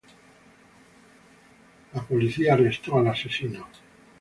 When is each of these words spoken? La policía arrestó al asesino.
La 1.93 2.01
policía 2.01 2.55
arrestó 2.55 2.97
al 2.97 3.09
asesino. 3.09 3.67